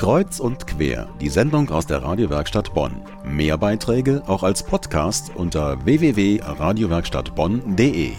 [0.00, 3.02] Kreuz und quer, die Sendung aus der Radiowerkstatt Bonn.
[3.22, 8.12] Mehr Beiträge auch als Podcast unter www.radiowerkstattbonn.de.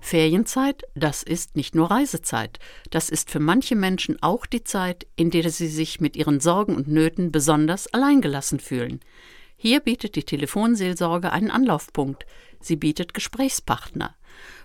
[0.00, 2.58] Ferienzeit, das ist nicht nur Reisezeit,
[2.90, 6.76] das ist für manche Menschen auch die Zeit, in der sie sich mit ihren Sorgen
[6.76, 9.00] und Nöten besonders alleingelassen fühlen.
[9.56, 12.26] Hier bietet die Telefonseelsorge einen Anlaufpunkt.
[12.60, 14.16] Sie bietet Gesprächspartner.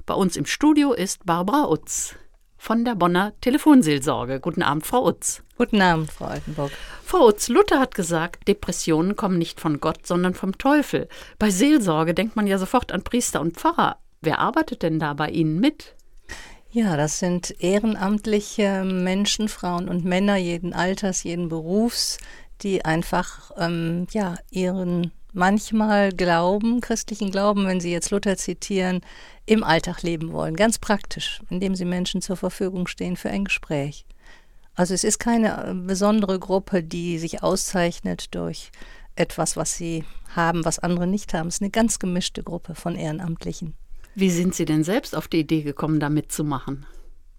[0.06, 2.18] Bei uns im Studio ist Barbara Utz
[2.58, 4.40] von der Bonner Telefonseelsorge.
[4.40, 5.44] Guten Abend, Frau Utz.
[5.58, 6.72] Guten Abend, Frau Altenburg.
[7.04, 11.08] Frau Utz, Luther hat gesagt, Depressionen kommen nicht von Gott, sondern vom Teufel.
[11.40, 13.98] Bei Seelsorge denkt man ja sofort an Priester und Pfarrer.
[14.22, 15.96] Wer arbeitet denn da bei Ihnen mit?
[16.72, 22.18] Ja, das sind ehrenamtliche Menschen, Frauen und Männer jeden Alters, jeden Berufs,
[22.62, 29.02] die einfach ähm, ja, ihren manchmal Glauben, christlichen Glauben, wenn Sie jetzt Luther zitieren,
[29.46, 34.06] im Alltag leben wollen, ganz praktisch, indem sie Menschen zur Verfügung stehen für ein Gespräch.
[34.74, 38.72] Also es ist keine äh, besondere Gruppe, die sich auszeichnet durch
[39.16, 40.04] etwas, was sie
[40.36, 41.48] haben, was andere nicht haben.
[41.48, 43.74] Es ist eine ganz gemischte Gruppe von Ehrenamtlichen.
[44.16, 46.86] Wie sind Sie denn selbst auf die Idee gekommen, da mitzumachen?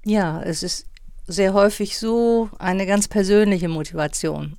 [0.05, 0.87] Ja, es ist
[1.27, 4.57] sehr häufig so eine ganz persönliche Motivation.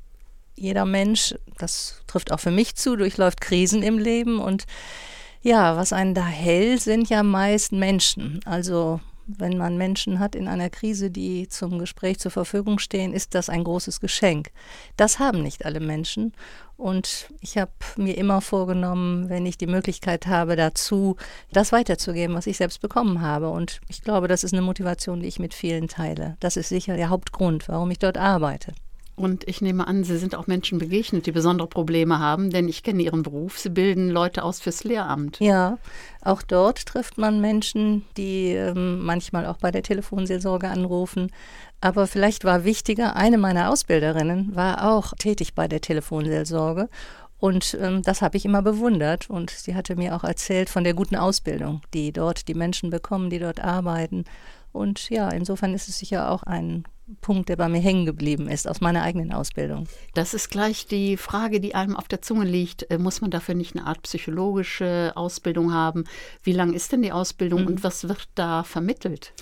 [0.57, 4.65] Jeder Mensch, das trifft auch für mich zu, durchläuft Krisen im Leben und
[5.41, 8.39] ja, was einen da hält, sind ja meist Menschen.
[8.45, 13.35] Also wenn man Menschen hat in einer Krise, die zum Gespräch zur Verfügung stehen, ist
[13.35, 14.51] das ein großes Geschenk.
[14.95, 16.33] Das haben nicht alle Menschen.
[16.77, 21.17] Und ich habe mir immer vorgenommen, wenn ich die Möglichkeit habe dazu,
[21.51, 23.49] das weiterzugeben, was ich selbst bekommen habe.
[23.49, 26.37] Und ich glaube, das ist eine Motivation, die ich mit vielen teile.
[26.39, 28.73] Das ist sicher der Hauptgrund, warum ich dort arbeite.
[29.17, 32.83] Und ich nehme an, Sie sind auch Menschen begegnet, die besondere Probleme haben, denn ich
[32.83, 33.57] kenne Ihren Beruf.
[33.57, 35.39] Sie bilden Leute aus fürs Lehramt.
[35.39, 35.79] Ja,
[36.21, 41.31] auch dort trifft man Menschen, die ähm, manchmal auch bei der Telefonseelsorge anrufen.
[41.81, 46.87] Aber vielleicht war wichtiger, eine meiner Ausbilderinnen war auch tätig bei der Telefonseelsorge.
[47.39, 49.31] Und ähm, das habe ich immer bewundert.
[49.31, 53.31] Und sie hatte mir auch erzählt von der guten Ausbildung, die dort die Menschen bekommen,
[53.31, 54.25] die dort arbeiten.
[54.73, 56.83] Und ja, insofern ist es sicher auch ein
[57.21, 59.87] Punkt, der bei mir hängen geblieben ist aus meiner eigenen Ausbildung.
[60.13, 62.89] Das ist gleich die Frage, die einem auf der Zunge liegt.
[62.91, 66.03] Äh, muss man dafür nicht eine Art psychologische Ausbildung haben?
[66.43, 67.67] Wie lang ist denn die Ausbildung mhm.
[67.67, 69.33] und was wird da vermittelt?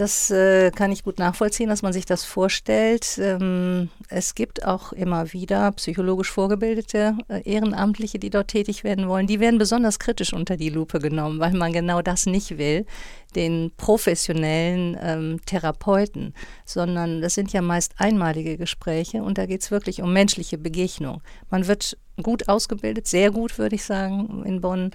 [0.00, 3.18] Das äh, kann ich gut nachvollziehen, dass man sich das vorstellt.
[3.18, 9.26] Ähm, es gibt auch immer wieder psychologisch vorgebildete äh, Ehrenamtliche, die dort tätig werden wollen.
[9.26, 12.86] Die werden besonders kritisch unter die Lupe genommen, weil man genau das nicht will,
[13.34, 16.32] den professionellen ähm, Therapeuten,
[16.64, 21.20] sondern das sind ja meist einmalige Gespräche und da geht es wirklich um menschliche Begegnung.
[21.50, 24.92] Man wird gut ausgebildet, sehr gut, würde ich sagen, in Bonn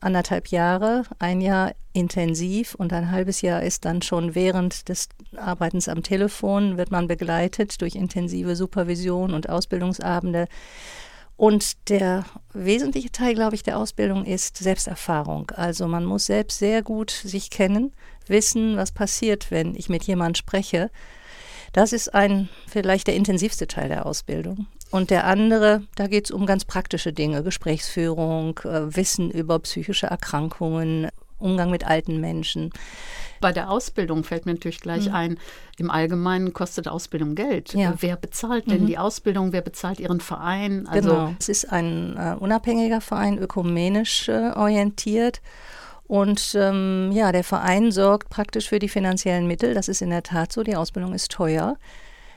[0.00, 5.88] anderthalb Jahre, ein Jahr intensiv und ein halbes Jahr ist dann schon während des Arbeitens
[5.88, 10.46] am Telefon, wird man begleitet durch intensive Supervision und Ausbildungsabende.
[11.36, 15.50] Und der wesentliche Teil, glaube ich, der Ausbildung ist Selbsterfahrung.
[15.52, 17.92] Also man muss selbst sehr gut sich kennen,
[18.26, 20.90] wissen, was passiert, wenn ich mit jemandem spreche.
[21.72, 24.66] Das ist ein vielleicht der intensivste Teil der Ausbildung.
[24.90, 30.06] Und der andere, da geht es um ganz praktische Dinge, Gesprächsführung, äh, Wissen über psychische
[30.06, 31.08] Erkrankungen,
[31.38, 32.70] Umgang mit alten Menschen.
[33.40, 35.14] Bei der Ausbildung fällt mir natürlich gleich mhm.
[35.14, 35.38] ein,
[35.78, 37.72] im Allgemeinen kostet Ausbildung Geld.
[37.72, 37.94] Ja.
[37.98, 38.86] Wer bezahlt denn mhm.
[38.86, 39.52] die Ausbildung?
[39.52, 40.86] Wer bezahlt Ihren Verein?
[40.86, 41.34] Also genau.
[41.38, 45.40] Es ist ein äh, unabhängiger Verein, ökumenisch äh, orientiert.
[46.06, 49.72] Und ähm, ja, der Verein sorgt praktisch für die finanziellen Mittel.
[49.74, 50.62] Das ist in der Tat so.
[50.62, 51.76] Die Ausbildung ist teuer.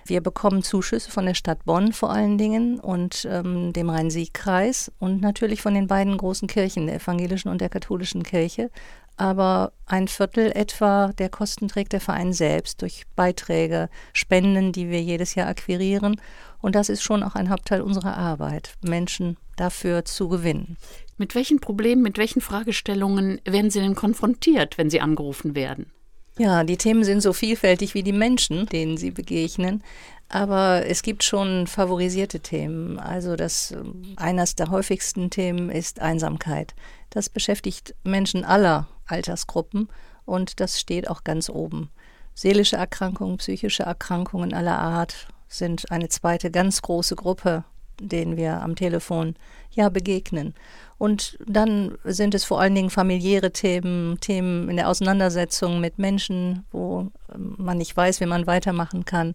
[0.06, 5.22] Wir bekommen Zuschüsse von der Stadt Bonn vor allen Dingen und ähm, dem Rhein-Sieg-Kreis und
[5.22, 8.70] natürlich von den beiden großen Kirchen, der evangelischen und der katholischen Kirche.
[9.16, 15.02] Aber ein Viertel etwa der Kosten trägt der Verein selbst durch Beiträge, Spenden, die wir
[15.02, 16.20] jedes Jahr akquirieren.
[16.62, 20.78] Und das ist schon auch ein Hauptteil unserer Arbeit, Menschen dafür zu gewinnen.
[21.18, 25.92] Mit welchen Problemen, mit welchen Fragestellungen werden Sie denn konfrontiert, wenn Sie angerufen werden?
[26.38, 29.84] Ja, die Themen sind so vielfältig wie die Menschen, denen sie begegnen.
[30.30, 32.98] Aber es gibt schon favorisierte Themen.
[32.98, 33.76] Also das
[34.16, 36.74] eines der häufigsten Themen ist Einsamkeit.
[37.12, 39.90] Das beschäftigt Menschen aller Altersgruppen
[40.26, 41.92] und das steht auch ganz oben.
[42.34, 47.64] Seelische Erkrankungen, psychische Erkrankungen aller Art sind eine zweite ganz große Gruppe,
[48.00, 49.36] denen wir am Telefon
[49.72, 50.56] ja begegnen.
[51.04, 56.64] Und dann sind es vor allen Dingen familiäre Themen, Themen in der Auseinandersetzung mit Menschen,
[56.72, 59.34] wo ähm, man nicht weiß, wie man weitermachen kann.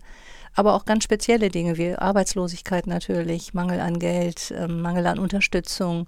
[0.55, 6.07] Aber auch ganz spezielle Dinge wie Arbeitslosigkeit natürlich, Mangel an Geld, ähm, Mangel an Unterstützung,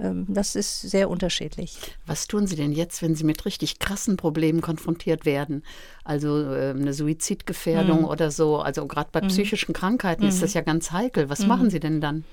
[0.00, 1.78] Ähm, das ist sehr unterschiedlich.
[2.06, 5.62] Was tun Sie denn jetzt, wenn Sie mit richtig krassen Problemen konfrontiert werden?
[6.04, 8.06] Also eine Suizidgefährdung mhm.
[8.06, 8.58] oder so.
[8.58, 9.28] Also gerade bei mhm.
[9.28, 10.28] psychischen Krankheiten mhm.
[10.28, 11.28] ist das ja ganz heikel.
[11.28, 11.48] Was mhm.
[11.48, 12.24] machen Sie denn dann?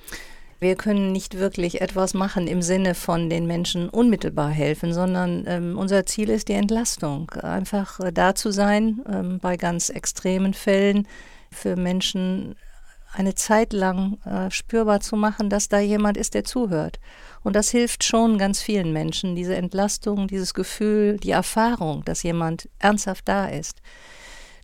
[0.59, 5.77] Wir können nicht wirklich etwas machen im Sinne von den Menschen unmittelbar helfen, sondern ähm,
[5.77, 7.29] unser Ziel ist die Entlastung.
[7.31, 11.07] Einfach äh, da zu sein ähm, bei ganz extremen Fällen
[11.51, 12.55] für Menschen
[13.13, 16.99] eine Zeit lang äh, spürbar zu machen, dass da jemand ist, der zuhört.
[17.43, 22.67] Und das hilft schon ganz vielen Menschen, diese Entlastung, dieses Gefühl, die Erfahrung, dass jemand
[22.79, 23.81] ernsthaft da ist.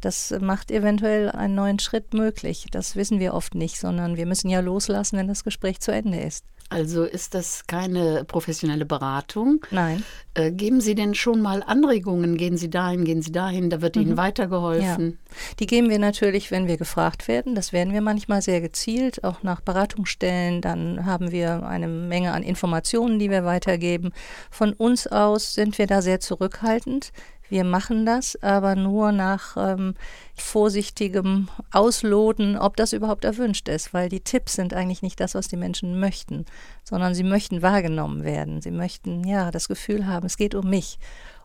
[0.04, 2.68] Das macht eventuell einen neuen Schritt möglich.
[2.72, 6.20] Das wissen wir oft nicht, sondern wir müssen ja loslassen, wenn das Gespräch zu Ende
[6.20, 6.44] ist.
[6.68, 9.64] Also ist das keine professionelle Beratung?
[9.70, 10.04] Nein.
[10.34, 12.36] Äh, geben Sie denn schon mal Anregungen?
[12.36, 14.02] Gehen Sie dahin, gehen Sie dahin, da wird mhm.
[14.02, 15.20] Ihnen weitergeholfen?
[15.30, 15.36] Ja.
[15.60, 17.54] Die geben wir natürlich, wenn wir gefragt werden.
[17.54, 20.62] Das werden wir manchmal sehr gezielt, auch nach Beratungsstellen.
[20.62, 24.12] Dann haben wir eine Menge an Informationen, die wir weitergeben.
[24.50, 27.12] Von uns aus sind wir da sehr zurückhaltend.
[27.54, 29.94] Wir machen das, aber nur nach ähm,
[30.36, 35.50] vorsichtigem Ausloten, ob das überhaupt erwünscht ist, weil die Tipps sind eigentlich nicht das, was
[35.50, 36.48] die Menschen möchten,
[36.84, 38.60] sondern sie möchten wahrgenommen werden.
[38.64, 40.98] Sie möchten ja das Gefühl haben, es geht um mich.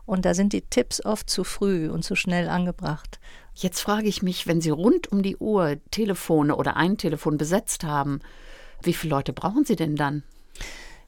[0.07, 3.19] Und da sind die Tipps oft zu früh und zu schnell angebracht.
[3.53, 7.83] Jetzt frage ich mich, wenn Sie rund um die Uhr Telefone oder ein Telefon besetzt
[7.83, 8.21] haben,
[8.81, 10.23] wie viele Leute brauchen Sie denn dann?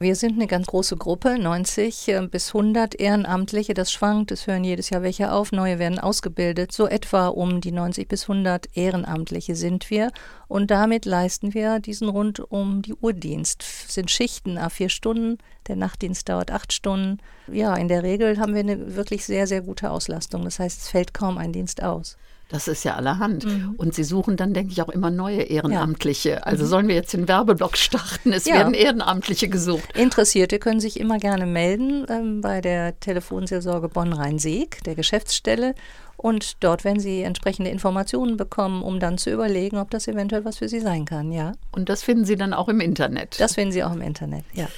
[0.02, 3.72] Wir sind eine ganz große Gruppe, 90 äh, bis 100 Ehrenamtliche.
[3.72, 6.72] Das schwankt, es hören jedes Jahr welche auf, neue werden ausgebildet.
[6.72, 10.10] So etwa um die 90 bis 100 Ehrenamtliche sind wir.
[10.48, 13.62] Und damit leisten wir diesen rund um die Uhrdienst.
[13.62, 15.38] Sind Schichten, a vier Stunden.
[15.68, 17.18] Der Nachtdienst dauert acht Stunden.
[17.46, 20.42] Ja, in der Regel haben wir eine wirklich sehr, sehr gute Auslastung.
[20.42, 22.16] Das heißt, es fällt kaum ein Dienst aus.
[22.52, 23.46] Das ist ja allerhand.
[23.46, 23.74] Mhm.
[23.78, 26.30] Und Sie suchen dann, denke ich, auch immer neue Ehrenamtliche.
[26.30, 26.38] Ja.
[26.38, 26.68] Also mhm.
[26.68, 28.32] sollen wir jetzt den Werbeblock starten?
[28.32, 28.56] Es ja.
[28.56, 29.96] werden Ehrenamtliche gesucht.
[29.96, 35.74] Interessierte können sich immer gerne melden ähm, bei der Telefonseelsorge Bonn-Rhein-Sieg, der Geschäftsstelle.
[36.18, 40.58] Und dort werden Sie entsprechende Informationen bekommen, um dann zu überlegen, ob das eventuell was
[40.58, 41.52] für Sie sein kann, ja.
[41.72, 43.40] Und das finden Sie dann auch im Internet?
[43.40, 44.68] Das finden Sie auch im Internet, ja.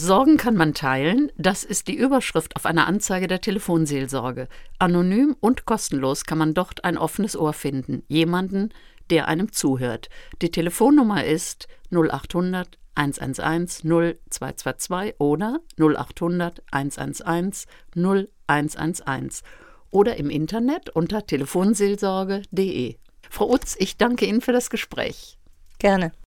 [0.00, 4.46] Sorgen kann man teilen, das ist die Überschrift auf einer Anzeige der Telefonseelsorge.
[4.78, 8.72] Anonym und kostenlos kann man dort ein offenes Ohr finden, jemanden,
[9.10, 10.08] der einem zuhört.
[10.40, 17.66] Die Telefonnummer ist 0800 111 0222 oder 0800 111
[17.96, 19.42] 0111
[19.90, 22.96] oder im Internet unter telefonseelsorge.de.
[23.28, 25.38] Frau Utz, ich danke Ihnen für das Gespräch.
[25.80, 26.12] Gerne.